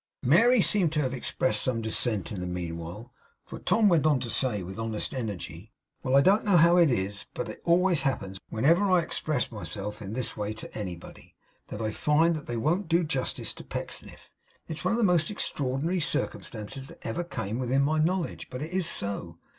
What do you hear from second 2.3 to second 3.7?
in the meanwhile, for